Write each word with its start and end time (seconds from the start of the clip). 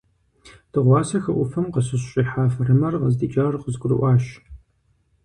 Дыгъуасэ 0.71 1.17
хы 1.23 1.31
Ӏуфэм 1.35 1.65
къыщысщӀихьа 1.73 2.43
фырымэр 2.53 2.93
къыздикӀар 3.01 3.55
къызгурыӀуащ. 3.63 4.23